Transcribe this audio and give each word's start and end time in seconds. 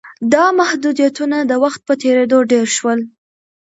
دا 0.33 0.45
محدودیتونه 0.59 1.37
د 1.43 1.51
وخت 1.63 1.79
په 1.87 1.93
تېرېدو 2.01 2.37
ډېر 2.51 2.67
شول 2.77 2.99